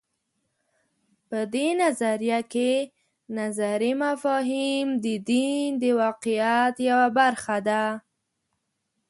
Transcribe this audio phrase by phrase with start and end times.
[1.29, 2.71] په دې نظریه کې
[3.37, 7.83] نظري مفاهیم د دین د واقعیت یوه برخه ده.